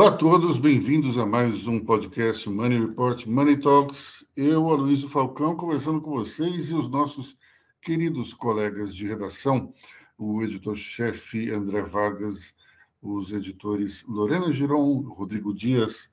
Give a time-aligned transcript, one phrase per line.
[0.00, 4.26] Olá a todos, bem-vindos a mais um podcast Money Report Money Talks.
[4.34, 7.36] Eu, Aloysio Falcão, conversando com vocês e os nossos
[7.82, 9.74] queridos colegas de redação,
[10.16, 12.54] o editor-chefe André Vargas,
[13.02, 16.10] os editores Lorena Giron, Rodrigo Dias.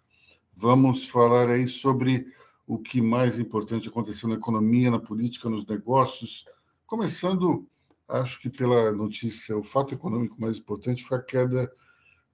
[0.54, 2.28] Vamos falar aí sobre
[2.68, 6.44] o que mais importante aconteceu na economia, na política, nos negócios.
[6.86, 7.66] Começando,
[8.06, 11.72] acho que pela notícia, o fato econômico mais importante foi a queda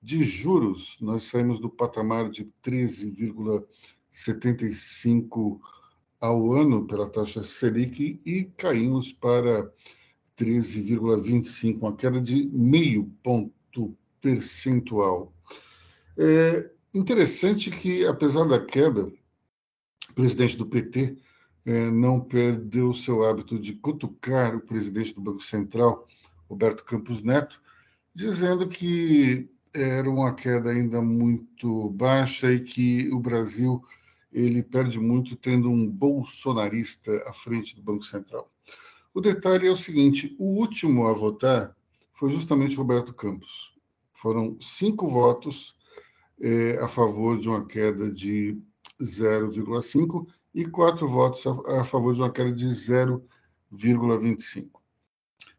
[0.04, 0.98] de juros.
[1.00, 5.60] Nós saímos do patamar de 13,75
[6.20, 9.72] ao ano pela taxa Selic e caímos para
[10.38, 15.34] 13,25, uma queda de meio ponto percentual.
[16.18, 19.10] É interessante que, apesar da queda,
[20.14, 21.16] presidente do PT
[21.66, 26.06] é, não perdeu seu hábito de cutucar o presidente do Banco Central,
[26.50, 27.62] Roberto Campos Neto,
[28.14, 33.84] dizendo que era uma queda ainda muito baixa e que o Brasil
[34.32, 38.52] ele perde muito tendo um bolsonarista à frente do Banco Central.
[39.14, 41.76] O detalhe é o seguinte: o último a votar
[42.14, 43.74] foi justamente Roberto Campos.
[44.12, 45.76] Foram cinco votos
[46.42, 48.60] é, a favor de uma queda de
[49.02, 54.83] 0,5 e quatro votos a, a favor de uma queda de 0,25.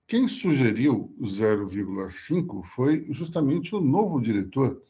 [0.07, 4.83] Quem sugeriu 0,5 foi justamente o novo diretor,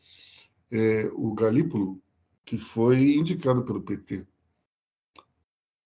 [0.72, 2.02] é, o Galípolo,
[2.44, 4.26] que foi indicado pelo PT.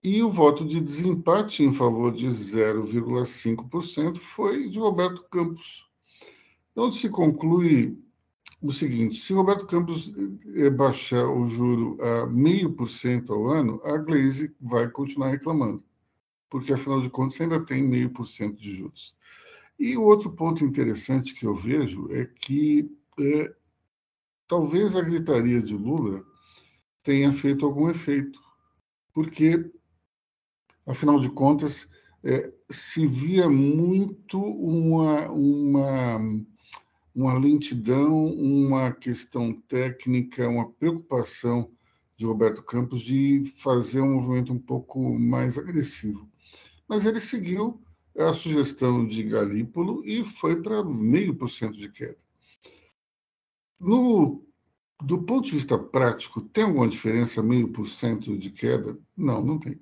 [0.02, 5.86] E o voto de desempate em favor de 0,5% foi de Roberto Campos.
[6.74, 7.98] Onde se conclui
[8.62, 10.10] o seguinte: se Roberto Campos
[10.54, 15.84] eh, baixar o juro a meio por cento ao ano, a Glaze vai continuar reclamando,
[16.48, 19.17] porque afinal de contas ainda tem meio por cento de juros.
[19.78, 22.90] E outro ponto interessante que eu vejo é que
[23.20, 23.54] é,
[24.46, 26.24] talvez a gritaria de Lula
[27.02, 28.40] tenha feito algum efeito,
[29.12, 29.70] porque
[30.86, 31.88] afinal de contas
[32.24, 36.18] é, se via muito uma, uma
[37.18, 41.68] uma lentidão, uma questão técnica, uma preocupação
[42.16, 46.30] de Roberto Campos de fazer um movimento um pouco mais agressivo.
[46.88, 47.82] Mas ele seguiu
[48.18, 52.18] a sugestão de Galípolo e foi para meio por cento de queda.
[53.78, 54.44] No,
[55.00, 58.98] do ponto de vista prático, tem alguma diferença meio por cento de queda?
[59.16, 59.80] Não, não tem.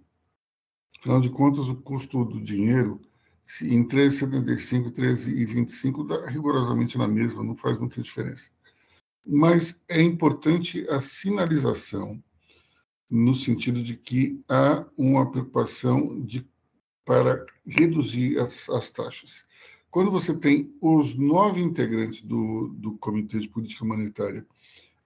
[0.99, 3.01] Afinal de contas, o custo do dinheiro
[3.63, 8.51] em 13,75, 13,25 dá rigorosamente na mesma, não faz muita diferença.
[9.25, 12.23] Mas é importante a sinalização,
[13.09, 16.47] no sentido de que há uma preocupação de,
[17.07, 19.47] para reduzir as, as taxas.
[19.91, 24.45] Quando você tem os nove integrantes do, do Comitê de Política Monetária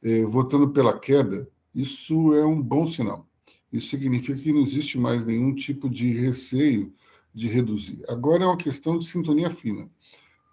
[0.03, 3.29] eh, votando pela queda, isso é um bom sinal.
[3.71, 6.93] Isso significa que não existe mais nenhum tipo de receio
[7.33, 8.03] de reduzir.
[8.09, 9.89] Agora é uma questão de sintonia fina.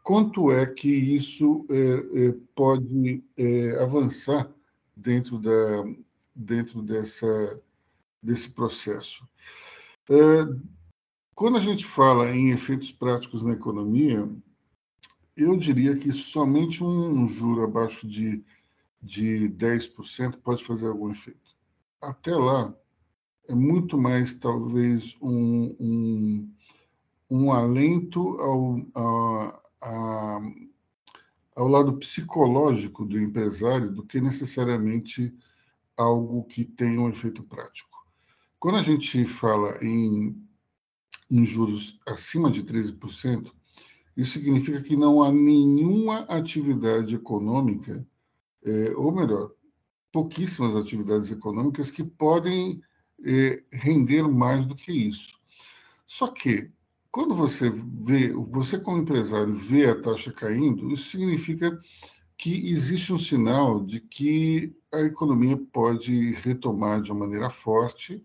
[0.04, 4.52] Quanto é que isso é, é, pode é, avançar
[4.96, 5.84] dentro, da,
[6.36, 7.64] dentro dessa,
[8.22, 9.28] desse processo?
[11.38, 14.28] Quando a gente fala em efeitos práticos na economia,
[15.36, 18.44] eu diria que somente um juro abaixo de,
[19.00, 21.56] de 10% pode fazer algum efeito.
[22.02, 22.76] Até lá,
[23.48, 26.52] é muito mais, talvez, um, um
[27.30, 30.42] um alento ao, a, a,
[31.56, 35.32] ao lado psicológico do empresário do que necessariamente
[35.96, 38.08] algo que tenha um efeito prático.
[38.60, 40.47] Quando a gente fala em,
[41.30, 43.52] em juros acima de 13%,
[44.16, 48.06] isso significa que não há nenhuma atividade econômica,
[48.66, 49.52] é, ou melhor,
[50.12, 52.82] pouquíssimas atividades econômicas que podem
[53.24, 55.38] é, render mais do que isso.
[56.06, 56.72] Só que
[57.12, 61.80] quando você vê, você como empresário vê a taxa caindo, isso significa
[62.38, 68.24] que existe um sinal de que a economia pode retomar de uma maneira forte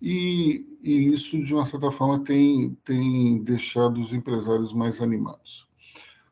[0.00, 5.68] e, e isso, de uma certa forma, tem, tem deixado os empresários mais animados.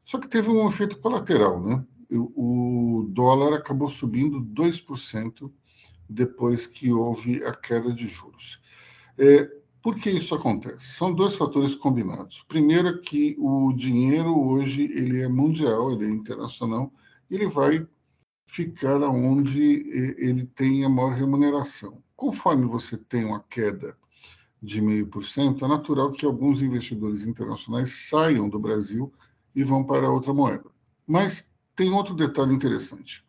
[0.05, 1.85] Só que teve um efeito colateral, né?
[2.11, 5.53] O dólar acabou subindo 2%
[6.09, 8.63] depois que houve a queda de juros.
[9.19, 9.45] É,
[9.83, 10.87] por que isso acontece?
[10.95, 12.43] São dois fatores combinados.
[12.49, 16.91] Primeiro é que o dinheiro hoje ele é mundial, ele é internacional,
[17.31, 17.87] ele vai
[18.47, 22.03] ficar onde ele tem a maior remuneração.
[22.19, 23.97] Conforme você tem uma queda
[24.61, 29.13] de meio por cento, é natural que alguns investidores internacionais saiam do Brasil
[29.55, 30.69] e vão para outra moeda.
[31.07, 33.25] Mas tem outro detalhe interessante.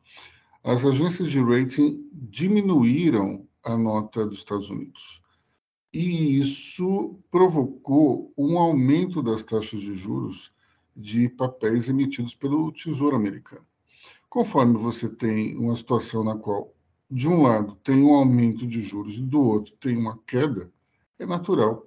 [0.63, 5.21] as agências de rating diminuíram a nota dos Estados Unidos.
[5.93, 10.51] E isso provocou um aumento das taxas de juros
[10.95, 13.65] de papéis emitidos pelo Tesouro Americano.
[14.27, 16.73] Conforme você tem uma situação na qual,
[17.09, 20.71] de um lado, tem um aumento de juros e do outro tem uma queda,
[21.17, 21.85] é natural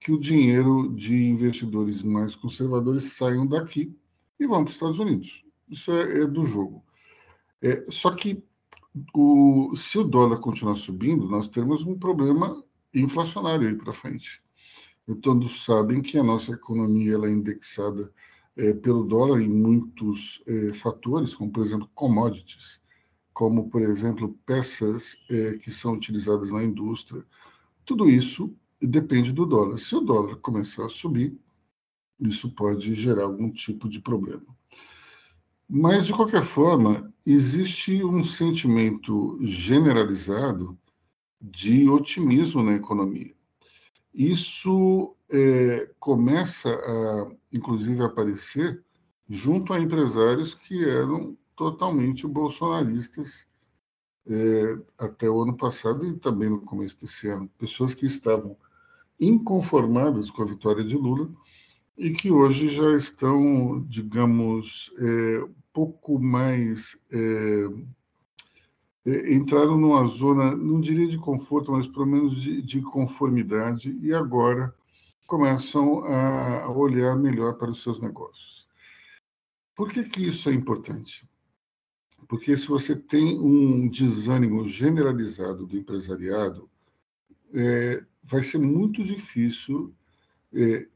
[0.00, 3.96] que o dinheiro de investidores mais conservadores saiam daqui
[4.38, 5.44] e vão para os Estados Unidos.
[5.68, 6.84] Isso é, é do jogo.
[7.62, 8.44] É, só que
[9.14, 12.62] o, se o dólar continuar subindo, nós temos um problema
[12.92, 14.42] inflacionário aí para frente.
[15.08, 18.12] E todos sabem que a nossa economia ela é indexada
[18.56, 22.80] é, pelo dólar em muitos é, fatores, como, por exemplo, commodities,
[23.34, 27.26] como, por exemplo, peças é, que são utilizadas na indústria.
[27.84, 29.78] Tudo isso depende do dólar.
[29.78, 31.36] Se o dólar começar a subir,
[32.20, 34.46] isso pode gerar algum tipo de problema.
[35.68, 40.78] Mas, de qualquer forma, existe um sentimento generalizado
[41.40, 43.34] de otimismo na economia.
[44.14, 48.80] Isso é, começa a, inclusive, aparecer
[49.28, 53.48] junto a empresários que eram totalmente bolsonaristas
[54.26, 57.48] é, até o ano passado e também no começo desse ano.
[57.58, 58.56] Pessoas que estavam
[59.20, 61.30] inconformadas com a vitória de Lula
[61.96, 66.98] e que hoje já estão, digamos, é, pouco mais.
[67.12, 67.94] É,
[69.06, 74.14] é, entraram numa zona, não diria de conforto, mas pelo menos de, de conformidade, e
[74.14, 74.74] agora
[75.26, 78.66] começam a olhar melhor para os seus negócios.
[79.74, 81.28] Por que, que isso é importante?
[82.28, 86.68] Porque se você tem um desânimo generalizado do empresariado,
[87.52, 89.94] é, vai ser muito difícil
[90.52, 90.86] é,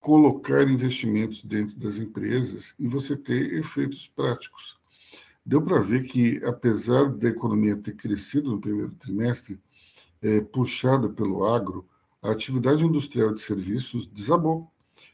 [0.00, 4.78] colocar investimentos dentro das empresas e você ter efeitos práticos.
[5.44, 9.60] Deu para ver que, apesar da economia ter crescido no primeiro trimestre,
[10.20, 11.86] é, puxada pelo agro,
[12.22, 14.70] a atividade industrial de serviços desabou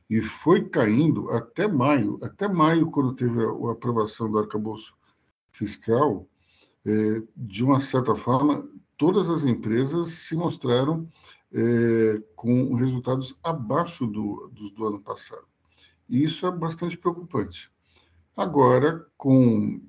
[0.09, 2.19] e foi caindo até maio.
[2.23, 4.98] Até maio, quando teve a, a aprovação do arcabouço
[5.59, 6.29] fiscal,
[6.87, 11.09] é, de uma certa forma, todas as empresas se mostraram
[11.53, 15.47] é, com resultados abaixo do, dos do ano passado.
[16.09, 17.71] E isso é bastante preocupante.
[18.37, 19.81] Agora, com,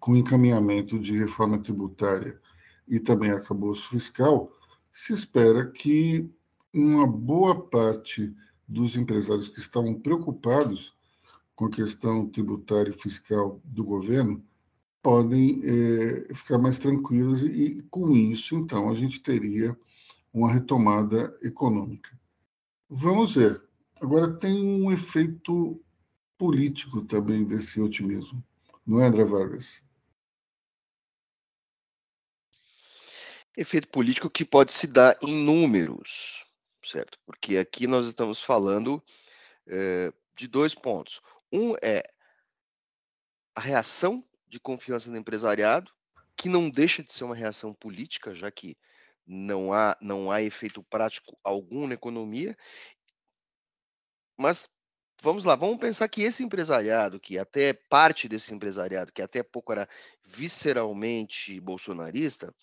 [0.00, 2.40] com encaminhamento de reforma tributária
[2.86, 4.52] e também arcabouço fiscal,
[4.92, 6.28] se espera que
[6.72, 8.34] uma boa parte
[8.66, 10.94] dos empresários que estavam preocupados
[11.54, 14.44] com a questão tributária e fiscal do governo
[15.04, 19.78] podem é, ficar mais tranquilos e, e, com isso, então, a gente teria
[20.32, 22.18] uma retomada econômica.
[22.88, 23.62] Vamos ver.
[24.00, 25.78] Agora, tem um efeito
[26.38, 28.42] político também desse otimismo,
[28.86, 29.84] não é, André Vargas?
[33.54, 36.46] Efeito político que pode se dar em números,
[36.82, 37.18] certo?
[37.26, 39.02] Porque aqui nós estamos falando
[39.66, 41.20] é, de dois pontos.
[41.52, 42.02] Um é
[43.54, 45.90] a reação de confiança no empresariado,
[46.36, 48.76] que não deixa de ser uma reação política, já que
[49.26, 52.56] não há, não há efeito prático algum na economia.
[54.38, 54.70] Mas
[55.20, 59.72] vamos lá, vamos pensar que esse empresariado, que até parte desse empresariado, que até pouco
[59.72, 59.88] era
[60.24, 62.54] visceralmente bolsonarista,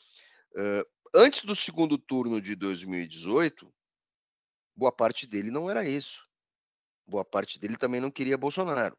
[1.13, 3.73] antes do segundo turno de 2018,
[4.73, 6.25] boa parte dele não era isso.
[7.05, 8.97] Boa parte dele também não queria Bolsonaro.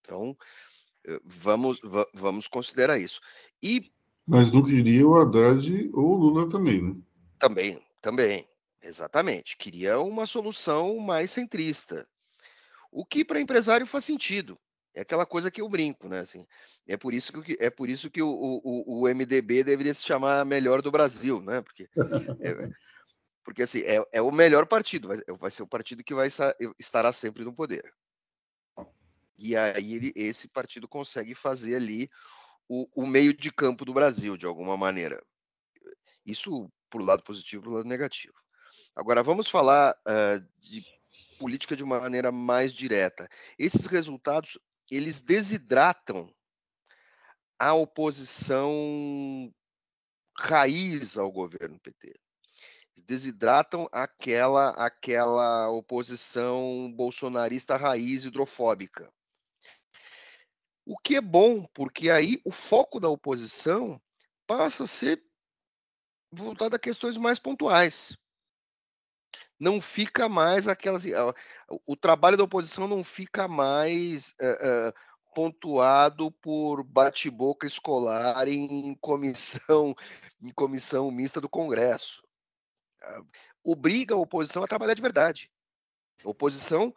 [0.00, 0.36] Então,
[1.24, 1.80] vamos,
[2.14, 3.20] vamos considerar isso.
[3.62, 3.90] E
[4.26, 6.96] mas não queria o Haddad ou o Lula também, né?
[7.38, 8.48] Também, também,
[8.80, 9.56] exatamente.
[9.56, 12.06] Queria uma solução mais centrista.
[12.90, 14.58] O que para empresário faz sentido.
[14.94, 16.20] É aquela coisa que eu brinco, né?
[16.20, 16.46] Assim,
[16.86, 20.44] é por isso que, é por isso que o, o, o MDB deveria se chamar
[20.44, 21.62] melhor do Brasil, né?
[21.62, 21.88] Porque,
[22.40, 22.70] é,
[23.42, 26.54] porque assim, é, é o melhor partido, vai, vai ser o partido que vai estar,
[26.78, 27.82] estará sempre no poder.
[29.42, 32.06] E aí ele, esse partido consegue fazer ali
[32.68, 35.20] o, o meio de campo do Brasil, de alguma maneira.
[36.24, 38.34] Isso por lado positivo e por lado negativo.
[38.94, 40.84] Agora, vamos falar uh, de
[41.40, 43.28] política de uma maneira mais direta.
[43.58, 44.56] Esses resultados,
[44.88, 46.32] eles desidratam
[47.58, 49.52] a oposição
[50.38, 52.14] raiz ao governo PT.
[53.04, 59.12] Desidratam aquela aquela oposição bolsonarista raiz hidrofóbica.
[60.84, 64.00] O que é bom, porque aí o foco da oposição
[64.46, 65.22] passa a ser
[66.30, 68.16] voltado a questões mais pontuais.
[69.58, 71.04] Não fica mais aquelas.
[71.86, 74.92] O trabalho da oposição não fica mais uh, uh,
[75.34, 79.94] pontuado por bate-boca escolar em comissão,
[80.42, 82.22] em comissão mista do Congresso.
[83.02, 83.22] Ah,
[83.64, 85.50] obriga a oposição a trabalhar de verdade.
[86.24, 86.94] A oposição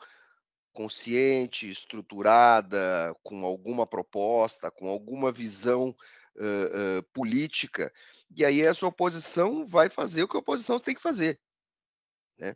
[0.76, 5.96] consciente, estruturada, com alguma proposta, com alguma visão
[6.36, 7.92] uh, uh, política,
[8.36, 11.40] e aí essa oposição vai fazer o que a oposição tem que fazer,
[12.38, 12.56] né?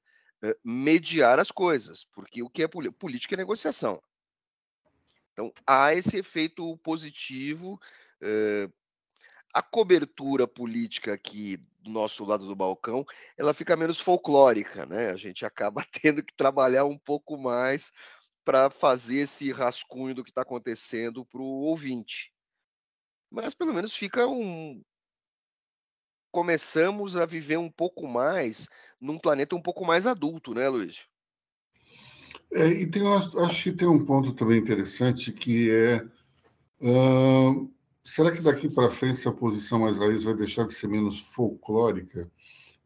[0.64, 4.02] Mediar as coisas, porque o que é política é negociação.
[5.34, 7.78] Então, há esse efeito positivo.
[9.54, 13.06] a cobertura política aqui do nosso lado do balcão,
[13.38, 15.12] ela fica menos folclórica, né?
[15.12, 17.92] A gente acaba tendo que trabalhar um pouco mais
[18.44, 22.34] para fazer esse rascunho do que está acontecendo para o ouvinte.
[23.30, 24.82] Mas pelo menos fica um.
[26.32, 28.68] Começamos a viver um pouco mais
[29.00, 31.08] num planeta um pouco mais adulto, né, Luiz?
[32.52, 36.06] É, e tem, acho que tem um ponto também interessante que é.
[36.82, 37.72] Uh,
[38.04, 42.30] será que daqui para frente a posição mais raiz vai deixar de ser menos folclórica?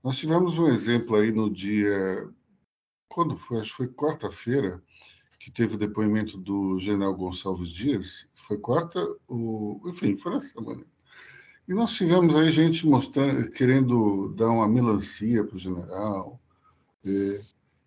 [0.03, 2.27] Nós tivemos um exemplo aí no dia.
[3.08, 3.60] Quando foi?
[3.60, 4.84] Acho que foi quarta-feira,
[5.39, 8.27] que teve o depoimento do general Gonçalves Dias.
[8.34, 9.82] Foi quarta, o...
[9.88, 10.86] enfim, foi na semana.
[11.67, 16.41] E nós tivemos aí gente mostrando, querendo dar uma melancia para o general.
[17.05, 17.41] É,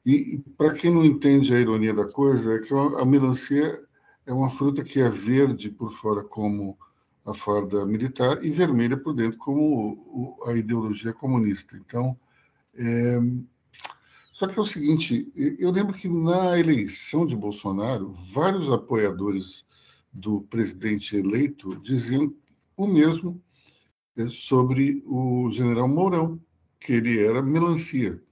[0.07, 3.83] e, para quem não entende a ironia da coisa, é que a melancia
[4.25, 6.79] é uma fruta que é verde por fora como
[7.27, 11.77] a farda militar e vermelha por dentro como a ideologia comunista.
[11.77, 12.17] Então,
[12.75, 13.19] é...
[14.33, 19.67] só que é o seguinte, eu lembro que na eleição de Bolsonaro, vários apoiadores
[20.13, 22.35] do presidente eleito diziam
[22.77, 23.43] o mesmo
[24.17, 26.41] é, sobre o general Mourão,
[26.79, 28.23] que ele era melancia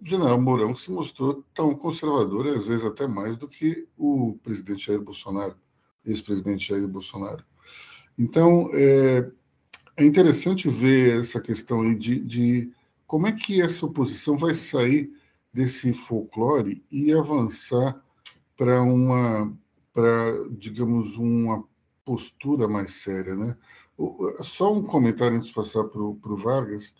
[0.00, 4.86] o general Mourão se mostrou tão conservador, às vezes até mais, do que o presidente
[4.86, 5.54] Jair Bolsonaro,
[6.04, 7.44] ex-presidente Jair Bolsonaro.
[8.18, 9.30] Então, é,
[9.96, 12.72] é, interessante ver essa questão aí de, de
[13.06, 15.10] como é que essa oposição vai sair
[15.52, 18.00] desse folclore e avançar
[18.56, 19.52] para uma,
[19.92, 21.64] para, digamos, uma
[22.04, 23.56] postura mais séria, né?
[24.40, 26.94] Só um comentário antes de passar para o Vargas.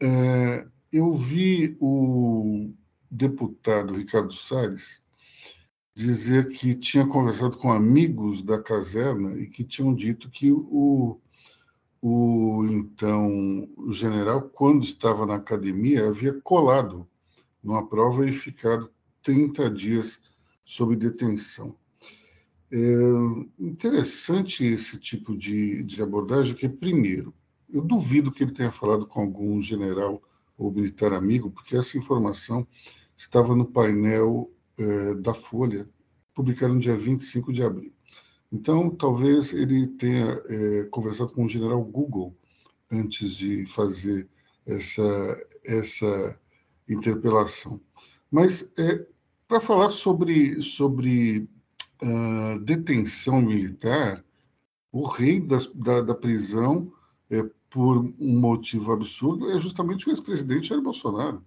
[0.00, 2.70] É, eu vi o
[3.10, 5.02] deputado Ricardo Salles
[5.96, 11.18] dizer que tinha conversado com amigos da caserna e que tinham dito que o,
[12.02, 17.08] o então o general, quando estava na academia, havia colado
[17.64, 18.90] numa prova e ficado
[19.22, 20.20] 30 dias
[20.62, 21.74] sob detenção.
[22.70, 22.78] É
[23.58, 27.32] interessante esse tipo de, de abordagem, que, primeiro,
[27.72, 30.22] eu duvido que ele tenha falado com algum general
[30.58, 32.66] ou militar amigo, porque essa informação
[33.16, 35.88] estava no painel eh, da Folha,
[36.34, 37.92] publicado no dia 25 de abril.
[38.52, 42.36] Então, talvez ele tenha eh, conversado com o general Google
[42.90, 44.28] antes de fazer
[44.66, 46.40] essa, essa
[46.88, 47.80] interpelação.
[48.30, 49.06] Mas, é,
[49.46, 51.48] para falar sobre, sobre
[52.02, 54.24] uh, detenção militar,
[54.90, 56.92] o rei da, da, da prisão
[57.30, 61.44] é, por um motivo absurdo, é justamente o ex-presidente Jair Bolsonaro,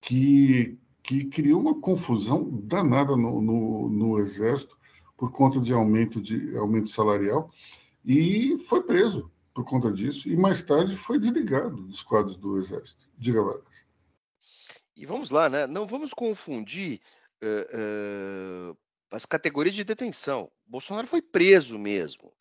[0.00, 4.76] que, que criou uma confusão danada no, no, no, Exército
[5.18, 7.50] por conta de aumento, de aumento salarial
[8.02, 13.06] e foi preso por conta disso e mais tarde foi desligado dos quadros do Exército.
[13.18, 13.86] Diga, Vargas.
[14.96, 15.66] E vamos lá, né?
[15.66, 17.00] Não vamos confundir
[17.42, 18.78] uh, uh,
[19.10, 20.50] as categorias de detenção.
[20.66, 22.32] Bolsonaro foi preso mesmo.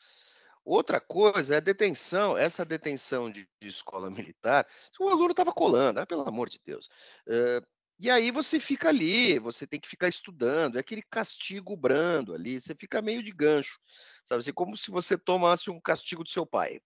[0.64, 4.66] Outra coisa é a detenção, essa detenção de, de escola militar,
[4.98, 6.90] o aluno estava colando, ah, pelo amor de Deus.
[7.28, 12.34] Uh, e aí você fica ali, você tem que ficar estudando, é aquele castigo brando
[12.34, 13.80] ali, você fica meio de gancho,
[14.26, 14.42] sabe?
[14.42, 16.80] Assim, como se você tomasse um castigo do seu pai.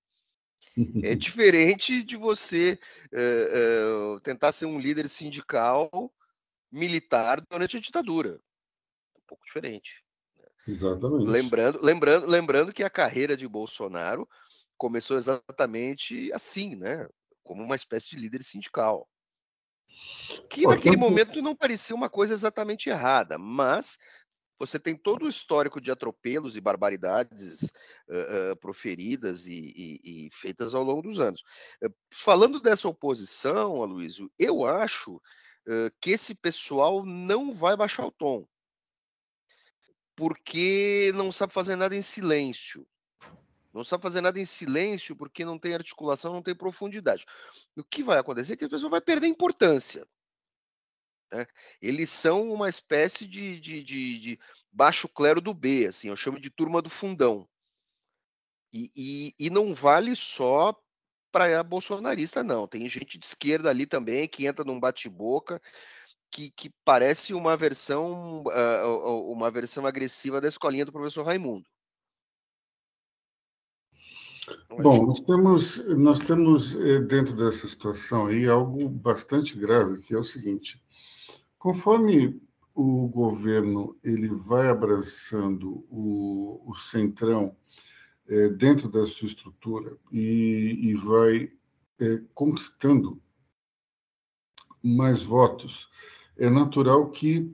[1.02, 2.80] É diferente de você
[3.14, 5.90] uh, uh, tentar ser um líder sindical
[6.72, 8.40] militar durante a ditadura.
[9.16, 10.04] É um pouco diferente.
[10.68, 11.30] Exatamente.
[11.30, 14.28] Lembrando, lembrando, lembrando que a carreira de Bolsonaro
[14.78, 17.08] começou exatamente assim, né?
[17.44, 19.10] Como uma espécie de líder sindical.
[20.50, 23.98] Que naquele momento não parecia uma coisa exatamente errada, mas
[24.60, 27.72] você tem todo o histórico de atropelos e barbaridades
[28.10, 31.42] uh, uh, proferidas e, e, e, feitas ao longo dos anos.
[31.84, 35.22] Uh, falando dessa oposição, Aloysio, eu acho
[36.00, 38.48] que esse pessoal não vai baixar o tom
[40.18, 42.88] porque não sabe fazer nada em silêncio.
[43.78, 47.26] Não sabe fazer nada em silêncio porque não tem articulação, não tem profundidade.
[47.76, 50.08] O que vai acontecer é que a pessoa vai perder importância.
[51.32, 51.46] Né?
[51.80, 54.40] Eles são uma espécie de, de, de, de,
[54.72, 57.48] baixo clero do B, assim, eu chamo de turma do fundão.
[58.74, 60.76] E, e, e não vale só
[61.32, 62.68] para bolsonarista, não.
[62.68, 65.62] Tem gente de esquerda ali também que entra num bate-boca
[66.32, 71.70] que, que, parece uma versão uh, uma versão agressiva da escolinha do professor Raimundo.
[74.82, 80.18] Bom, nós temos, nós temos eh, dentro dessa situação aí algo bastante grave, que é
[80.18, 80.82] o seguinte:
[81.58, 82.40] conforme
[82.74, 87.56] o governo ele vai abraçando o, o centrão
[88.28, 91.52] é, dentro da sua estrutura e, e vai
[92.00, 93.20] é, conquistando
[94.84, 95.90] mais votos,
[96.38, 97.52] é natural que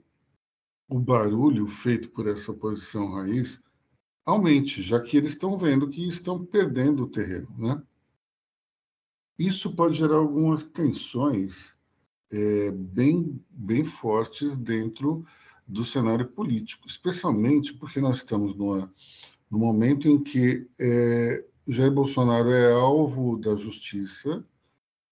[0.90, 3.64] o barulho feito por essa oposição raiz
[4.26, 7.82] aumente, já que eles estão vendo que estão perdendo o terreno, né?
[9.38, 11.76] Isso pode gerar algumas tensões
[12.32, 15.26] é, bem, bem fortes dentro
[15.68, 18.94] do cenário político, especialmente porque nós estamos numa,
[19.50, 24.44] no momento em que é, Jair Bolsonaro é alvo da justiça,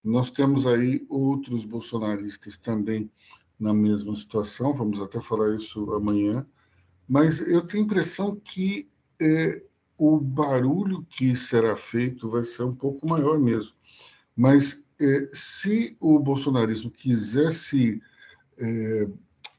[0.03, 3.09] nós temos aí outros bolsonaristas também
[3.59, 6.45] na mesma situação, vamos até falar isso amanhã,
[7.07, 8.89] mas eu tenho a impressão que
[9.21, 9.63] é,
[9.97, 13.73] o barulho que será feito vai ser um pouco maior mesmo.
[14.35, 18.01] Mas é, se o bolsonarismo quisesse
[18.57, 19.07] é,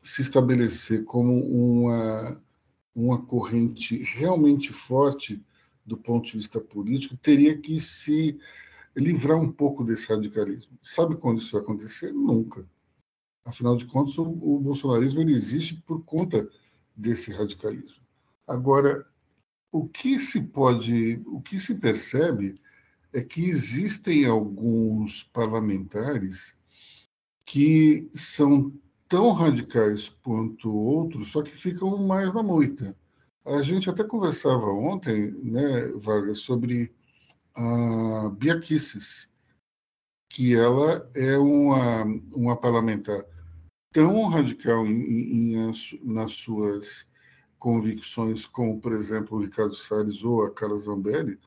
[0.02, 2.42] se estabelecer como uma
[2.95, 5.42] uma corrente realmente forte
[5.85, 8.38] do ponto de vista político, teria que se
[8.95, 10.78] livrar um pouco desse radicalismo.
[10.83, 12.12] Sabe quando isso vai acontecer?
[12.12, 12.69] Nunca.
[13.45, 16.49] Afinal de contas, o, o bolsonarismo ele existe por conta
[16.95, 18.00] desse radicalismo.
[18.47, 19.07] Agora,
[19.73, 22.54] o que se pode, o que se percebe
[23.13, 26.56] é que existem alguns parlamentares
[27.47, 28.73] que são
[29.08, 32.97] tão radicais quanto outros, só que ficam mais na moita.
[33.45, 36.95] A gente até conversava ontem, né, Vargas, sobre
[37.54, 39.28] a Bia Kicis,
[40.30, 43.25] que ela é uma, uma parlamentar
[43.93, 47.06] tão radical em, em, em, nas suas
[47.62, 51.38] convicções como, por exemplo, o Ricardo Salles ou a Carla Zambelli,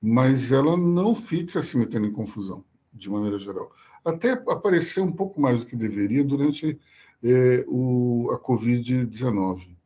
[0.00, 3.72] mas ela não fica se metendo em confusão, de maneira geral.
[4.04, 6.78] Até apareceu um pouco mais do que deveria durante
[7.20, 9.76] é, o, a Covid-19.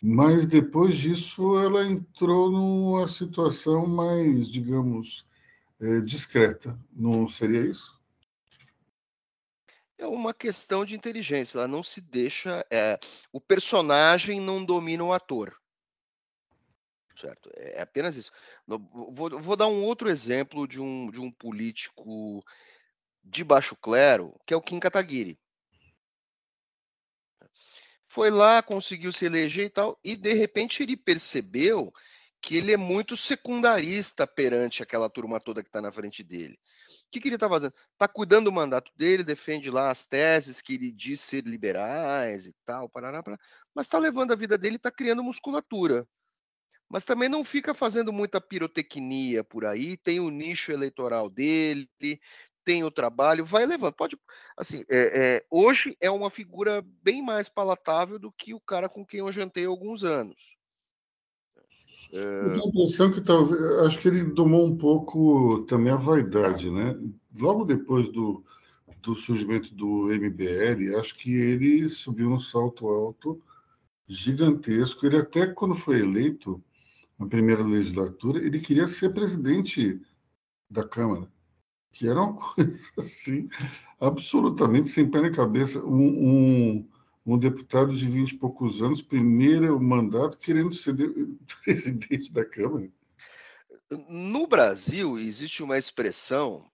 [0.00, 5.26] Mas depois disso, ela entrou numa situação mais, digamos,
[5.80, 6.78] é, discreta.
[6.94, 7.93] Não seria isso?
[10.04, 11.58] É uma questão de inteligência.
[11.58, 12.64] Ela não se deixa.
[12.70, 12.98] É,
[13.32, 15.58] o personagem não domina o ator.
[17.18, 17.50] Certo?
[17.54, 18.30] É apenas isso.
[18.66, 22.44] Vou, vou dar um outro exemplo de um, de um político
[23.22, 25.38] de baixo clero, que é o Kim Kataguiri
[28.14, 31.92] foi lá, conseguiu se eleger e tal, e de repente ele percebeu
[32.40, 36.56] que ele é muito secundarista perante aquela turma toda que está na frente dele.
[37.14, 37.72] Que, que ele está fazendo?
[37.92, 42.52] Está cuidando do mandato dele, defende lá as teses que ele diz ser liberais e
[42.66, 43.40] tal, parará, parará,
[43.72, 46.04] mas está levando a vida dele, está criando musculatura.
[46.90, 51.88] Mas também não fica fazendo muita pirotecnia por aí, tem o nicho eleitoral dele,
[52.64, 53.94] tem o trabalho, vai levando.
[53.94, 54.18] Pode,
[54.56, 59.06] assim, é, é, hoje é uma figura bem mais palatável do que o cara com
[59.06, 60.53] quem eu jantei há alguns anos.
[62.12, 66.70] Eu tenho a impressão que talvez, acho que ele domou um pouco também a vaidade,
[66.70, 66.98] né?
[67.38, 68.44] Logo depois do,
[69.02, 73.40] do surgimento do MBL, acho que ele subiu um salto alto
[74.06, 75.06] gigantesco.
[75.06, 76.62] Ele até quando foi eleito
[77.18, 80.00] na primeira legislatura, ele queria ser presidente
[80.70, 81.28] da Câmara
[81.94, 83.48] que era uma coisa assim,
[83.98, 85.82] absolutamente sem pé nem cabeça.
[85.82, 86.88] Um, um,
[87.26, 90.94] um deputado de 20 e poucos anos, primeiro mandato, querendo ser
[91.64, 92.88] presidente da Câmara.
[94.08, 96.68] No Brasil, existe uma expressão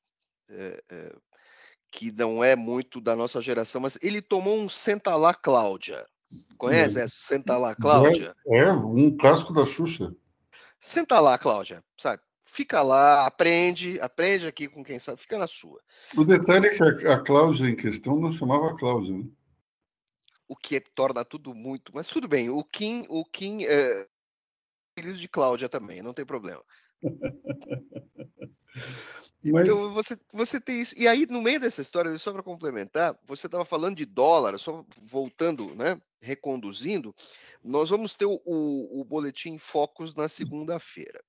[0.48, 1.16] é, é,
[1.90, 6.04] que não é muito da nossa geração, mas ele tomou um Senta lá, Cláudia.
[6.56, 7.02] Conhece é.
[7.02, 7.14] essa?
[7.16, 8.34] Senta lá, Cláudia?
[8.46, 10.14] É, é, um clássico da Xuxa.
[10.80, 12.22] Senta lá, Cláudia, sabe?
[12.50, 15.80] fica lá, aprende, aprende aqui com quem sabe, fica na sua.
[16.16, 19.24] O detalhe é que a, a Cláudia em questão não chamava Cláudia, né?
[20.50, 22.50] O que torna tudo muito, mas tudo bem.
[22.50, 24.08] O Kim, o Kim é
[24.98, 26.64] filho de Cláudia também, não tem problema.
[29.42, 29.66] Mas...
[29.66, 30.94] Então você, você tem isso.
[30.98, 34.84] E aí, no meio dessa história, só para complementar, você estava falando de dólar, só
[35.00, 35.98] voltando, né?
[36.20, 37.16] Reconduzindo,
[37.64, 41.24] nós vamos ter o, o, o boletim Focus na segunda-feira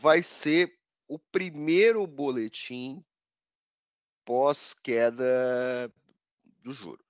[0.00, 3.04] vai ser o primeiro boletim
[4.24, 5.92] pós-queda
[6.62, 7.02] do juro.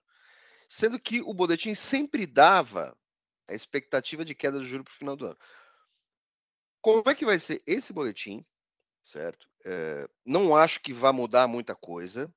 [0.73, 2.97] Sendo que o boletim sempre dava
[3.49, 5.39] a expectativa de queda do juro para o final do ano.
[6.81, 8.47] Como é que vai ser esse boletim?
[9.03, 9.51] Certo?
[9.67, 12.33] É, não acho que vá mudar muita coisa.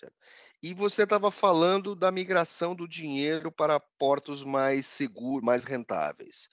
[0.00, 0.16] Certo?
[0.62, 6.48] E você estava falando da migração do dinheiro para portos mais seguros, mais rentáveis.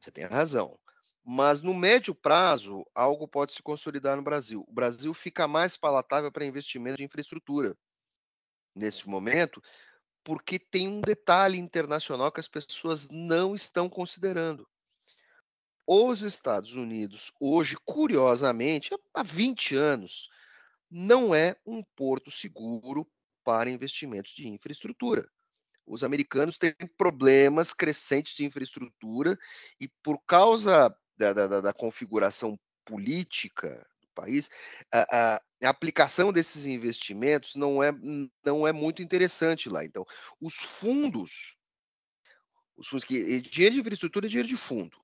[0.00, 0.76] Você tem razão.
[1.24, 4.64] Mas no médio prazo, algo pode se consolidar no Brasil.
[4.66, 7.78] O Brasil fica mais palatável para investimento de infraestrutura
[8.74, 9.62] nesse momento,
[10.24, 14.68] porque tem um detalhe internacional que as pessoas não estão considerando.
[15.86, 20.28] Os Estados Unidos, hoje, curiosamente, há 20 anos,
[20.90, 23.10] não é um porto seguro
[23.42, 25.28] para investimentos de infraestrutura.
[25.86, 29.36] Os americanos têm problemas crescentes de infraestrutura
[29.80, 34.48] e, por causa da, da, da configuração política país,
[34.92, 35.00] a,
[35.34, 37.92] a, a, aplicação desses investimentos não é,
[38.44, 39.84] não é muito interessante lá.
[39.84, 40.04] Então,
[40.40, 41.56] os fundos,
[42.76, 44.96] os fundos que dinheiro de infraestrutura é dinheiro de fundo,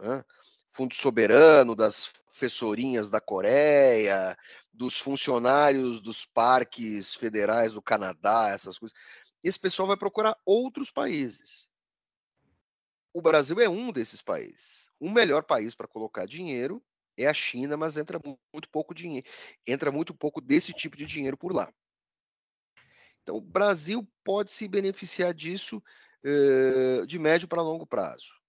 [0.00, 0.24] né?
[0.70, 4.36] fundo soberano das professorinhas da Coreia,
[4.72, 8.96] dos funcionários dos parques federais do Canadá, essas coisas.
[9.42, 11.68] Esse pessoal vai procurar outros países.
[13.12, 14.90] O Brasil é um desses países.
[14.98, 16.82] O melhor país para colocar dinheiro
[17.16, 18.20] é a China, mas entra
[18.52, 19.26] muito pouco dinheiro,
[19.66, 21.72] entra muito pouco desse tipo de dinheiro por lá.
[23.22, 25.82] Então, o Brasil pode se beneficiar disso
[26.24, 28.42] uh, de médio para longo prazo.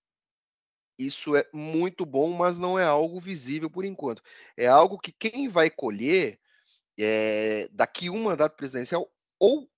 [0.98, 4.22] Isso é muito bom, mas não é algo visível por enquanto.
[4.56, 6.40] É algo que quem vai colher
[7.00, 9.70] é, daqui um mandato presidencial ou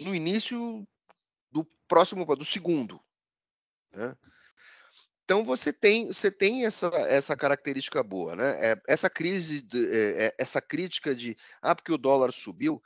[0.00, 0.86] no início
[1.50, 3.00] do próximo, do segundo.
[3.92, 4.16] Né?
[5.30, 8.72] Então você tem, você tem essa, essa característica boa, né?
[8.72, 12.82] É, essa crise, de, é, é essa crítica de ah, porque o dólar subiu,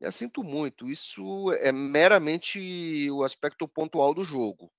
[0.00, 0.88] eu sinto muito.
[0.88, 4.70] Isso é meramente o aspecto pontual do jogo.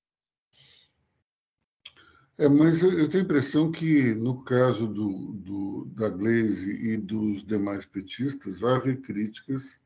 [2.38, 7.46] É, mas eu tenho a impressão que, no caso do, do, da Glaze e dos
[7.46, 9.78] demais petistas, vai haver críticas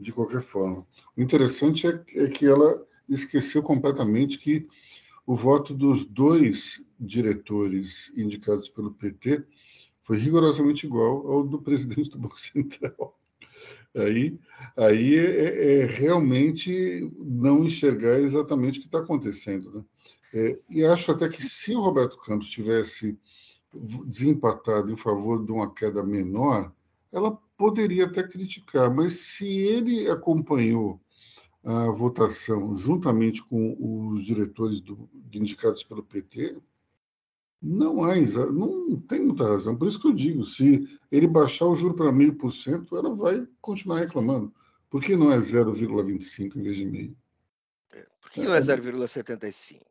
[0.00, 0.86] de qualquer forma.
[1.14, 4.66] O interessante é, é que ela esqueceu completamente que
[5.30, 9.44] o voto dos dois diretores indicados pelo PT
[10.02, 13.16] foi rigorosamente igual ao do presidente do Banco Central.
[13.94, 14.36] Aí,
[14.76, 19.70] aí é, é, é realmente não enxergar exatamente o que está acontecendo.
[19.72, 19.84] Né?
[20.34, 23.16] É, e acho até que se o Roberto Campos tivesse
[24.06, 26.72] desempatado em favor de uma queda menor,
[27.12, 31.00] ela poderia até criticar, mas se ele acompanhou
[31.64, 36.56] a votação juntamente com os diretores do, indicados pelo PT,
[37.62, 38.14] não há,
[38.50, 39.76] não tem muita razão.
[39.76, 43.14] Por isso que eu digo, se ele baixar o juro para meio por cento, ela
[43.14, 44.52] vai continuar reclamando.
[44.88, 47.16] Por que não é 0,25 em vez de meio?
[47.92, 49.82] É, por que não é 0,75?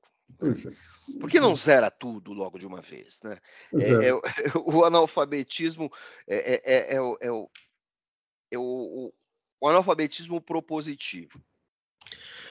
[1.19, 3.19] Por que não zera tudo logo de uma vez?
[3.23, 3.37] Né?
[3.73, 4.13] É, é,
[4.65, 5.91] o analfabetismo
[6.27, 7.27] é, é, é, é o, é,
[8.51, 9.13] é o,
[9.61, 11.43] o, analfabetismo propositivo.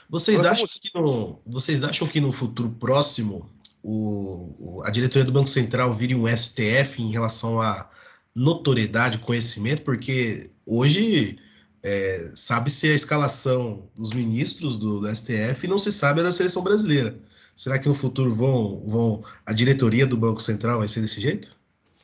[0.08, 3.50] Vocês acham, que no, vocês acham que no futuro próximo
[3.82, 7.90] o, a diretoria do Banco Central vire um STF em relação à
[8.34, 9.82] notoriedade, conhecimento?
[9.82, 11.38] Porque hoje
[11.82, 16.32] é, sabe-se a escalação dos ministros do, do STF e não se sabe a da
[16.32, 17.18] seleção brasileira.
[17.54, 21.56] Será que no futuro vão, vão a diretoria do Banco Central vai ser desse jeito?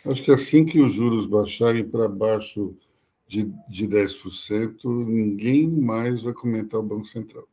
[0.04, 2.76] Acho que assim que os juros baixarem para baixo
[3.26, 7.48] de, de 10%, ninguém mais vai comentar o Banco Central.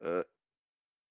[0.00, 0.26] Uh,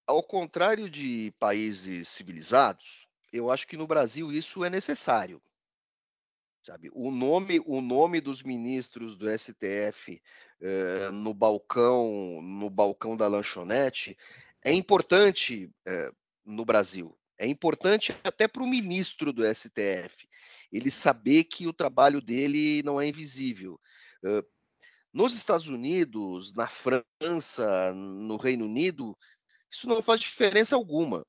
[0.06, 5.42] ao contrário de países civilizados, eu acho que no Brasil isso é necessário.
[6.64, 6.92] Sabe?
[6.94, 10.22] O nome, o nome dos ministros do STF
[10.62, 14.18] uh, no balcão, no balcão da lanchonete
[14.64, 16.12] é importante é,
[16.46, 17.18] no Brasil.
[17.38, 20.28] É importante até para o ministro do STF
[20.72, 23.80] ele saber que o trabalho dele não é invisível.
[25.14, 29.18] Nos Estados Unidos, na França, no Reino Unido,
[29.70, 31.26] isso não faz diferença alguma.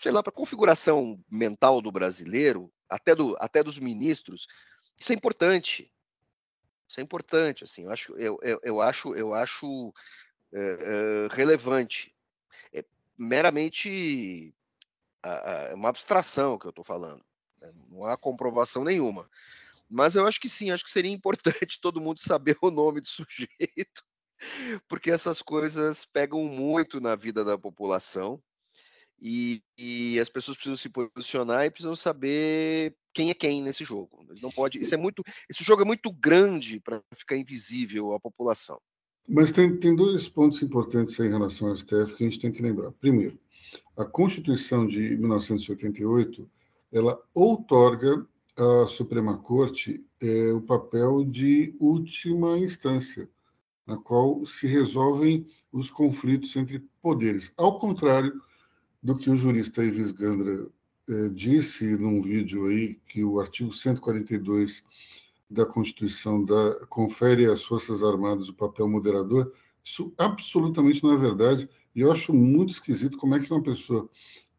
[0.00, 4.46] Sei lá, para a configuração mental do brasileiro, até, do, até dos ministros,
[4.98, 5.90] isso é importante.
[6.86, 9.92] Isso é importante, assim, eu acho, eu, eu, eu acho, eu acho
[10.52, 12.14] é, é, relevante
[13.18, 14.54] meramente
[15.22, 17.24] é uma abstração que eu estou falando.
[17.64, 17.72] Né?
[17.90, 19.28] Não há comprovação nenhuma.
[19.88, 23.06] Mas eu acho que sim, acho que seria importante todo mundo saber o nome do
[23.06, 24.02] sujeito,
[24.88, 28.42] porque essas coisas pegam muito na vida da população
[29.20, 34.26] e, e, as pessoas precisam se posicionar e precisam saber quem é quem nesse jogo.
[34.42, 38.78] Não pode, isso é muito, esse jogo é muito grande para ficar invisível à população.
[39.26, 42.60] Mas tem, tem dois pontos importantes em relação ao STF que a gente tem que
[42.60, 42.92] lembrar.
[42.92, 43.38] Primeiro,
[43.96, 46.50] a Constituição de 1988
[46.94, 48.24] ela outorga
[48.56, 53.28] à Suprema Corte é, o papel de última instância,
[53.84, 57.52] na qual se resolvem os conflitos entre poderes.
[57.56, 58.40] Ao contrário
[59.02, 60.68] do que o jurista Ives Gandra
[61.08, 64.84] é, disse num vídeo aí, que o artigo 142
[65.50, 69.52] da Constituição da, confere às Forças Armadas o papel moderador,
[69.82, 71.68] isso absolutamente não é verdade.
[71.94, 74.08] E eu acho muito esquisito como é que uma pessoa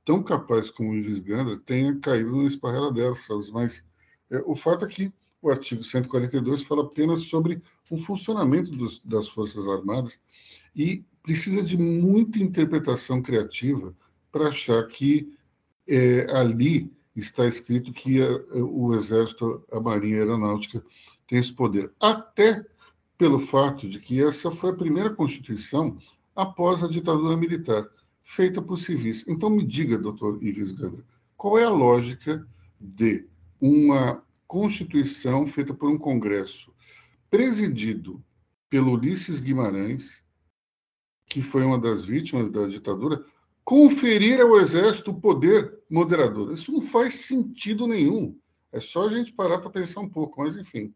[0.06, 3.50] tão capaz como o Ives Gandra tenha caído numa esparrela dessas.
[3.50, 3.84] Mas
[4.32, 9.28] é, o fato é que o artigo 142 fala apenas sobre o funcionamento dos, das
[9.28, 10.22] Forças Armadas
[10.76, 13.96] e precisa de muita interpretação criativa
[14.32, 15.36] para achar que
[15.88, 20.84] é, ali está escrito que a, o Exército, a Marinha a Aeronáutica
[21.28, 21.92] tem esse poder.
[22.00, 22.64] Até
[23.18, 25.98] pelo fato de que essa foi a primeira Constituição
[26.36, 27.88] após a ditadura militar,
[28.26, 29.24] feita por civis.
[29.28, 31.06] Então, me diga, doutor Ives Gandra,
[31.38, 32.46] qual é a lógica
[32.82, 33.26] de
[33.62, 36.74] uma Constituição feita por um Congresso
[37.30, 38.24] presidido
[38.70, 40.24] pelo Ulisses Guimarães,
[41.28, 43.24] que foi uma das vítimas da ditadura,
[43.64, 46.52] conferir ao Exército o poder moderador.
[46.54, 48.38] Isso não faz sentido nenhum.
[48.72, 50.94] É só a gente parar para pensar um pouco, mas enfim.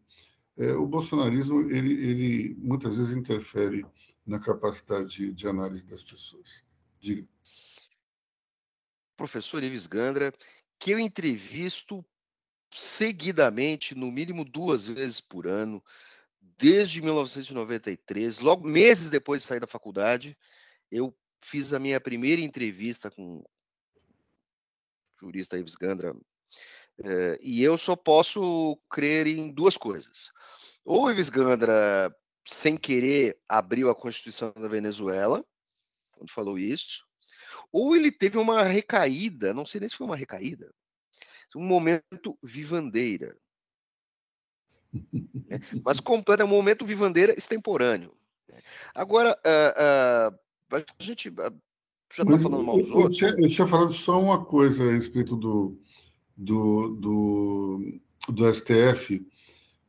[0.56, 3.84] É, o bolsonarismo, ele, ele muitas vezes interfere
[4.26, 6.64] na capacidade de análise das pessoas.
[7.00, 7.26] Diga.
[9.16, 10.32] Professor Ives Gandra,
[10.78, 12.04] que eu entrevisto
[12.70, 15.82] seguidamente, no mínimo duas vezes por ano,
[16.40, 20.36] desde 1993, logo meses depois de sair da faculdade,
[20.90, 23.44] eu fiz a minha primeira entrevista com o
[25.20, 26.14] jurista Ives Gandra,
[27.02, 30.30] eh, e eu só posso crer em duas coisas.
[30.84, 32.14] Ou Ives Gandra,
[32.46, 35.44] sem querer, abriu a Constituição da Venezuela,
[36.20, 37.06] quando falou isso,
[37.72, 40.72] ou ele teve uma recaída, não sei nem se foi uma recaída,
[41.56, 43.36] um momento vivandeira.
[44.92, 45.58] Né?
[45.82, 48.14] Mas completo, é um momento vivandeira extemporâneo.
[48.48, 48.60] Né?
[48.94, 51.52] Agora, uh, uh, a gente ah,
[52.12, 53.20] já está falando mal dos outros.
[53.20, 55.80] Eu tinha, eu tinha, falado só uma coisa a respeito do,
[56.36, 59.26] do, do, do STF,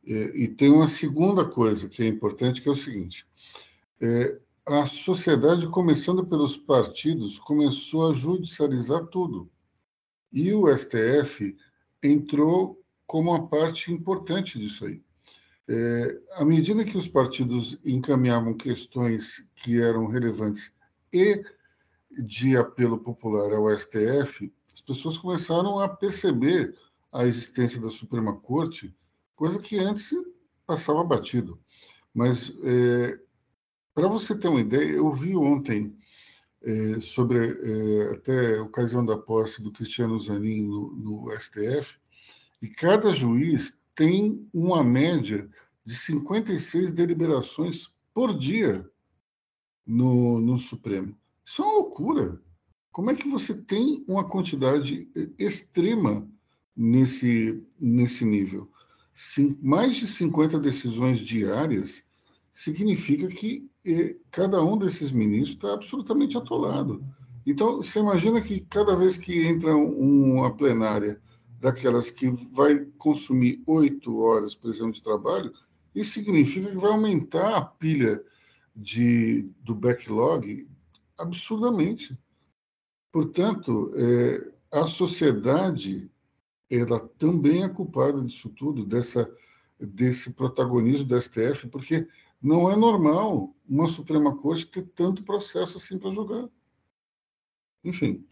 [0.04, 3.28] e, e, tem uma segunda coisa que é importante, que é o seguinte.
[4.00, 4.40] É,
[4.72, 9.52] a sociedade, começando pelos partidos, começou a judicializar tudo.
[10.32, 11.58] E o STF
[12.02, 15.04] entrou como uma parte importante disso aí.
[15.68, 20.74] É, à medida que os partidos encaminhavam questões que eram relevantes
[21.12, 21.44] e
[22.10, 26.74] de apelo popular ao STF, as pessoas começaram a perceber
[27.12, 28.96] a existência da Suprema Corte,
[29.36, 30.14] coisa que antes
[30.66, 31.60] passava batido.
[32.14, 33.20] Mas, é,
[33.94, 35.96] para você ter uma ideia, eu vi ontem
[36.62, 41.96] é, sobre é, até a ocasião da posse do Cristiano Zanin no, no STF,
[42.62, 45.50] e cada juiz tem uma média
[45.84, 48.88] de 56 deliberações por dia
[49.86, 51.18] no, no Supremo.
[51.44, 52.42] Isso é uma loucura.
[52.92, 56.28] Como é que você tem uma quantidade extrema
[56.76, 58.70] nesse, nesse nível?
[59.14, 62.04] Sim, mais de 50 decisões diárias
[62.54, 67.04] significa que eh, cada um desses ministros está absolutamente atolado.
[67.46, 71.20] Então, você imagina que cada vez que entra uma plenária
[71.60, 75.52] daquelas que vai consumir oito horas, por exemplo, de trabalho,
[75.94, 78.24] isso significa que vai aumentar a pilha
[78.76, 80.68] de, do backlog
[81.18, 82.18] absurdamente.
[83.12, 86.10] Portanto, é, a sociedade
[86.70, 89.30] ela também é culpada disso tudo, dessa,
[89.78, 92.08] desse protagonismo do STF, porque
[92.42, 96.50] não é normal uma Suprema Corte ter tanto processo assim para julgar.
[97.84, 98.26] Enfim.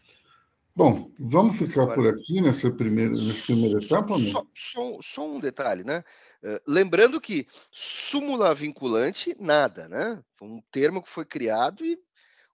[0.75, 4.17] Bom, vamos ficar por aqui nessa primeira, nessa primeira etapa?
[4.17, 6.03] Só, só, só um detalhe, né?
[6.41, 10.23] Uh, lembrando que súmula vinculante, nada, né?
[10.37, 11.99] Foi um termo que foi criado e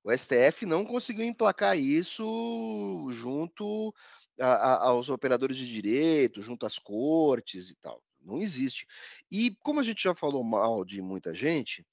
[0.03, 3.93] o STF não conseguiu emplacar isso junto
[4.39, 8.01] a, a, aos operadores de direito, junto às cortes e tal.
[8.25, 8.88] Não existe.
[9.31, 11.85] E como a gente já falou mal de muita gente,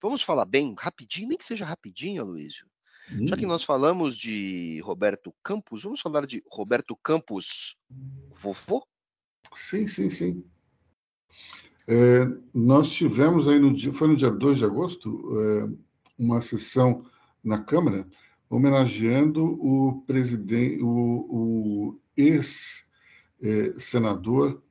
[0.00, 2.66] vamos falar bem, rapidinho, nem que seja rapidinho, Aloysio.
[3.12, 3.26] Hum.
[3.26, 3.48] Já que hum.
[3.48, 7.76] nós falamos de Roberto Campos, vamos falar de Roberto Campos
[8.30, 8.86] vovô?
[9.54, 10.44] Sim, sim, sim.
[11.88, 15.68] É, nós tivemos aí no dia, foi no dia 2 de agosto, é,
[16.18, 17.06] uma sessão
[17.42, 18.06] na Câmara
[18.48, 24.62] homenageando o presidente, o, o ex-senador,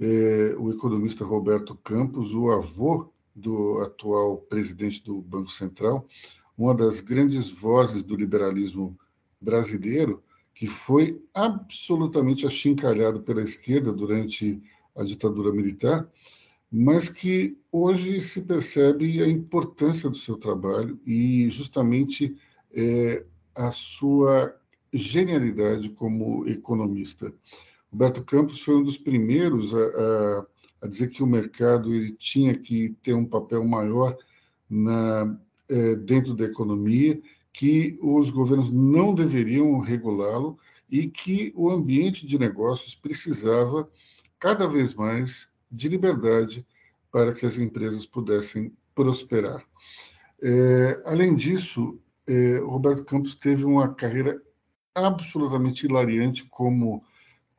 [0.00, 6.06] é, o economista Roberto Campos, o avô do atual presidente do Banco Central,
[6.56, 8.98] uma das grandes vozes do liberalismo
[9.40, 10.22] brasileiro,
[10.54, 14.60] que foi absolutamente achincalhado pela esquerda durante
[14.96, 16.08] a ditadura militar,
[16.70, 22.36] mas que hoje se percebe a importância do seu trabalho e justamente
[22.72, 24.54] é, a sua
[24.92, 27.32] genialidade como economista.
[27.92, 30.46] Roberto Campos foi um dos primeiros a, a,
[30.82, 34.16] a dizer que o mercado ele tinha que ter um papel maior
[34.68, 35.36] na,
[35.68, 37.20] é, dentro da economia,
[37.52, 40.56] que os governos não deveriam regulá-lo
[40.88, 43.88] e que o ambiente de negócios precisava
[44.38, 46.66] cada vez mais de liberdade
[47.10, 49.64] para que as empresas pudessem prosperar.
[50.42, 54.40] É, além disso, é, Roberto Campos teve uma carreira
[54.94, 57.04] absolutamente hilariante como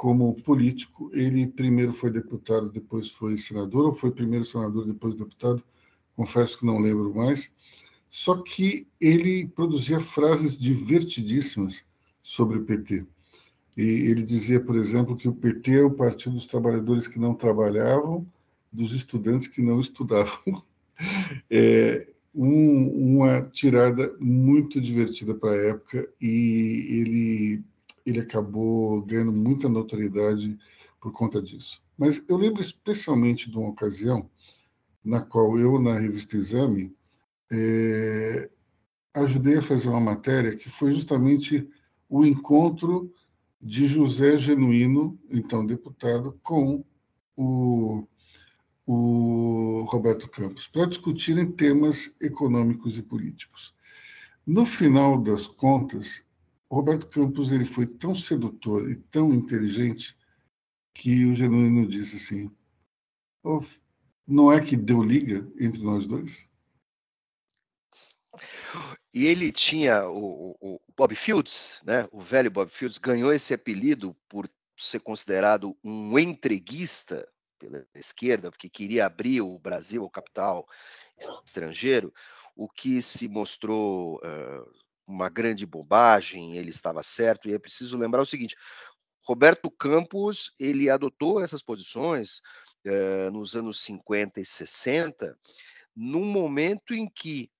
[0.01, 1.11] como político.
[1.13, 5.63] Ele primeiro foi deputado, depois foi senador, ou foi primeiro senador, depois deputado,
[6.15, 7.51] confesso que não lembro mais.
[8.09, 11.85] Só que ele produzia frases divertidíssimas
[12.23, 13.05] sobre o PT.
[13.77, 17.35] E ele dizia, por exemplo, que o PT é o partido dos trabalhadores que não
[17.35, 18.25] trabalhavam,
[18.73, 20.63] dos estudantes que não estudavam.
[21.47, 27.63] É um, uma tirada muito divertida para a época e ele,
[28.05, 30.57] ele acabou ganhando muita notoriedade
[30.99, 31.81] por conta disso.
[31.97, 34.29] Mas eu lembro especialmente de uma ocasião
[35.03, 36.95] na qual eu, na revista Exame,
[37.51, 38.49] é,
[39.13, 41.67] ajudei a fazer uma matéria que foi justamente
[42.09, 43.13] o encontro
[43.61, 46.83] de José Genuíno, então deputado, com
[47.35, 48.07] o,
[48.85, 53.73] o Roberto Campos, para discutirem temas econômicos e políticos.
[54.45, 56.25] No final das contas,
[56.71, 60.17] Roberto Campos ele foi tão sedutor e tão inteligente
[60.93, 62.49] que o Genuíno disse assim:
[63.43, 63.61] oh,
[64.25, 66.49] não é que deu liga entre nós dois?
[69.13, 72.07] E ele tinha o, o, o, Bob Fields, né?
[72.09, 77.27] O velho Bob Fields ganhou esse apelido por ser considerado um entreguista
[77.59, 80.65] pela esquerda, porque queria abrir o Brasil ao capital
[81.45, 82.13] estrangeiro,
[82.55, 84.80] o que se mostrou uh,
[85.11, 86.57] uma grande bobagem.
[86.57, 88.55] Ele estava certo e é preciso lembrar o seguinte:
[89.23, 92.41] Roberto Campos ele adotou essas posições
[92.85, 95.37] uh, nos anos 50 e 60,
[95.95, 97.51] num momento em que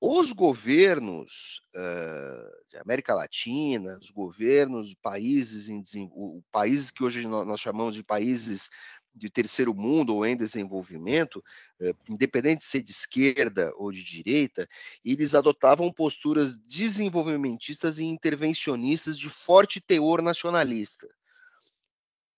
[0.00, 6.10] os governos uh, de América Latina, os governos países em
[6.50, 8.68] países que hoje nós chamamos de países
[9.14, 11.44] de terceiro mundo ou em desenvolvimento,
[11.80, 14.68] uh, independente de ser de esquerda ou de direita,
[15.04, 21.08] eles adotavam posturas desenvolvimentistas e intervencionistas de forte teor nacionalista.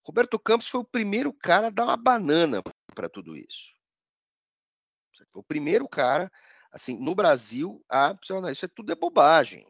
[0.02, 2.62] Roberto Campos foi o primeiro cara a dar uma banana
[2.94, 3.72] para tudo isso.
[5.30, 6.30] Foi o primeiro cara
[6.74, 8.18] Assim, no Brasil, ah,
[8.50, 9.64] isso é tudo é bobagem.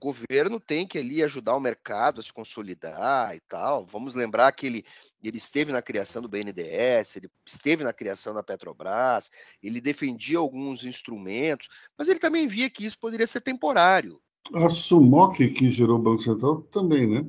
[0.00, 3.84] O governo tem que ali ajudar o mercado a se consolidar e tal.
[3.84, 4.84] Vamos lembrar que ele,
[5.20, 9.28] ele esteve na criação do BNDES, ele esteve na criação da Petrobras,
[9.60, 14.20] ele defendia alguns instrumentos, mas ele também via que isso poderia ser temporário.
[14.54, 17.26] A Sumoc, que gerou o Banco Central, também, né?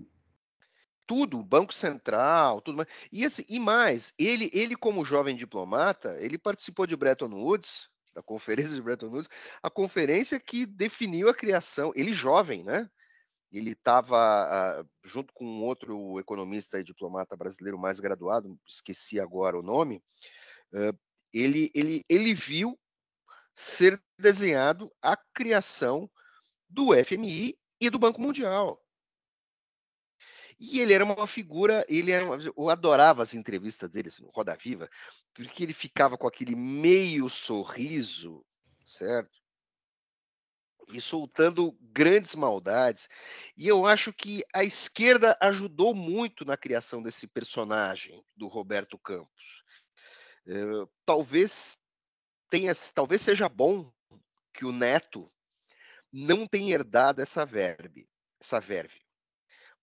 [1.08, 2.88] tudo, Banco Central, tudo mais.
[3.12, 8.24] E, assim, e mais, ele, ele como jovem diplomata, ele participou de Bretton Woods, da
[8.24, 9.30] conferência de Bretton Woods,
[9.64, 12.90] a conferência que definiu a criação, ele jovem, né?
[13.52, 19.58] Ele estava uh, junto com um outro economista e diplomata brasileiro mais graduado, esqueci agora
[19.58, 20.04] o nome,
[20.74, 20.96] uh,
[21.34, 22.78] ele, ele, ele viu
[23.56, 26.10] ser desenhado a criação
[26.70, 28.80] do FMI e do Banco Mundial.
[30.60, 34.58] E ele era uma figura, ele era, eu adorava as entrevistas dele assim, no Roda
[34.58, 34.90] Viva,
[35.34, 38.46] porque ele ficava com aquele meio sorriso,
[38.86, 39.40] certo?
[40.92, 43.08] E soltando grandes maldades.
[43.56, 49.64] E eu acho que a esquerda ajudou muito na criação desse personagem do Roberto Campos.
[50.46, 51.78] Uh, talvez
[52.50, 53.90] tenha, talvez seja bom
[54.52, 55.32] que o Neto
[56.12, 58.10] não tenha herdado essa verbe,
[58.42, 59.00] essa verve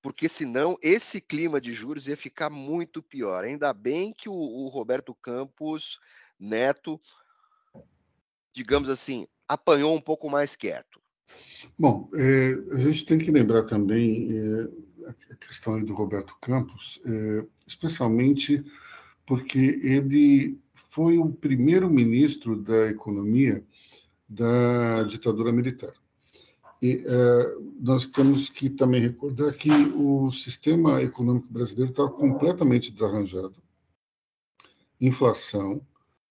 [0.06, 3.42] porque senão esse clima de juros ia ficar muito pior.
[3.42, 5.98] Ainda bem que o, o Roberto Campos
[6.38, 7.00] Neto,
[8.52, 11.00] digamos assim, apanhou um pouco mais quieto.
[11.76, 17.44] Bom, é, a gente tem que lembrar também é, a questão do Roberto Campos, é,
[17.66, 18.64] especialmente
[19.26, 23.60] porque ele foi o primeiro ministro da economia
[24.28, 25.94] da ditadura militar.
[26.86, 33.56] E uh, nós temos que também recordar que o sistema econômico brasileiro estava completamente desarranjado.
[35.00, 35.84] Inflação,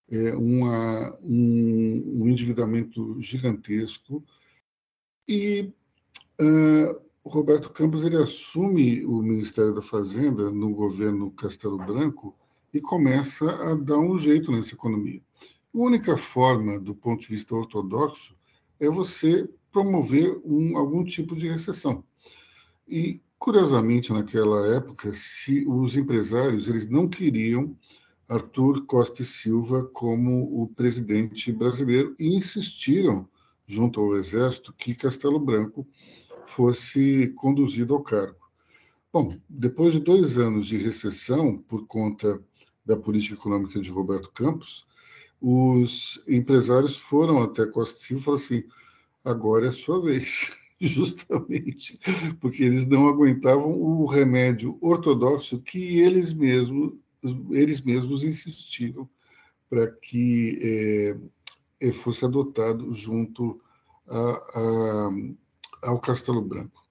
[0.10, 4.24] é, uma, um, um, endividamento gigantesco.
[5.28, 5.74] E
[6.40, 12.34] uh, Roberto Campos ele assume o Ministério da Fazenda no governo Castelo Branco
[12.74, 15.22] e começa a dar um jeito nessa economia.
[15.74, 18.38] A única forma, do ponto de vista ortodoxo,
[18.80, 22.02] é você promover um, algum tipo de recessão.
[22.88, 27.78] E, curiosamente, naquela época, se os empresários eles não queriam
[28.26, 33.28] Arthur Costa e Silva como o presidente brasileiro e insistiram,
[33.68, 35.86] junto ao Exército, que Castelo Branco
[36.46, 38.50] fosse conduzido ao cargo.
[39.12, 42.42] Bom, depois de dois anos de recessão por conta
[42.86, 44.88] da política econômica de Roberto Campos,
[45.42, 48.64] os empresários foram até Costa e Silva e falaram assim:
[49.26, 52.00] agora é sua vez, justamente
[52.40, 56.94] porque eles não aguentavam o remédio ortodoxo que eles mesmos
[57.50, 59.10] eles mesmos insistiram
[59.68, 61.18] para que
[61.82, 63.60] é, fosse adotado junto
[64.08, 65.10] a, a,
[65.90, 66.84] ao Castelo Branco.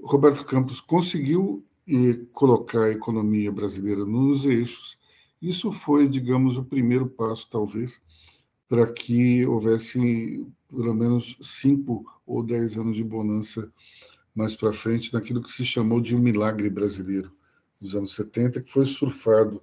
[0.00, 4.98] Roberto Campos conseguiu eh, colocar a economia brasileira nos eixos.
[5.40, 8.00] Isso foi, digamos, o primeiro passo, talvez,
[8.68, 13.72] para que houvesse pelo menos cinco ou dez anos de bonança
[14.34, 17.32] mais para frente, naquilo que se chamou de um milagre brasileiro,
[17.80, 19.62] nos anos 70, que foi surfado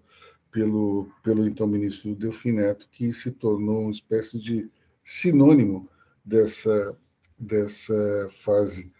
[0.51, 4.69] pelo, pelo então ministro Delfim Neto, que se tornou uma espécie de
[5.03, 5.89] sinônimo
[6.23, 6.97] dessa,
[7.37, 8.93] dessa fase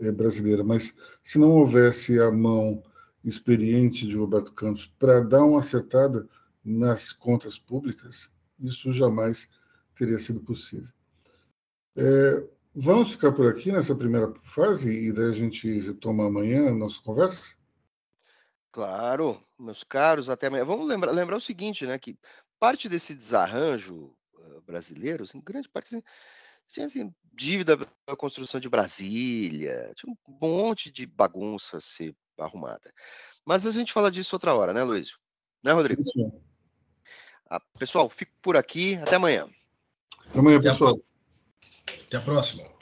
[0.00, 0.62] é, brasileira.
[0.62, 2.82] Mas se não houvesse a mão
[3.24, 6.28] experiente de Roberto Campos para dar uma acertada
[6.64, 9.48] nas contas públicas, isso jamais
[9.94, 10.95] teria sido possível.
[11.96, 16.74] É, vamos ficar por aqui nessa primeira fase e daí a gente retoma amanhã a
[16.74, 17.54] nossa conversa?
[18.70, 20.64] Claro, meus caros, até amanhã.
[20.64, 21.98] Vamos lembrar, lembrar o seguinte, né?
[21.98, 22.18] Que
[22.60, 26.02] parte desse desarranjo uh, brasileiro, assim, grande parte, assim,
[26.68, 32.92] tinha assim, dívida da construção de Brasília, tinha um monte de bagunça a ser arrumada.
[33.46, 35.16] Mas a gente fala disso outra hora, né, Luiz?
[35.64, 36.02] Né, Rodrigo?
[36.02, 36.40] Sim, sim.
[37.48, 38.96] Ah, pessoal, fico por aqui.
[38.96, 39.48] Até amanhã.
[40.28, 41.00] Até amanhã, pessoal.
[42.08, 42.75] Até a próxima.